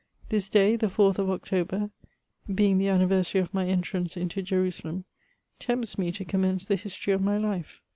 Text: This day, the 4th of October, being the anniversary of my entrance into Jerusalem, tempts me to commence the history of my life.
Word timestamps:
This 0.29 0.49
day, 0.49 0.75
the 0.77 0.87
4th 0.87 1.19
of 1.19 1.29
October, 1.29 1.91
being 2.51 2.79
the 2.79 2.87
anniversary 2.87 3.39
of 3.39 3.53
my 3.53 3.67
entrance 3.67 4.17
into 4.17 4.41
Jerusalem, 4.41 5.05
tempts 5.59 5.99
me 5.99 6.11
to 6.13 6.25
commence 6.25 6.65
the 6.65 6.75
history 6.75 7.13
of 7.13 7.21
my 7.21 7.37
life. 7.37 7.81